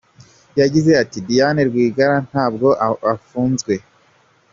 Yagize 0.59 0.91
ati 1.03 1.17
“Diane 1.27 1.61
Rwigara 1.69 2.15
ntabwo 2.29 2.67
afunzwe. 3.13 3.73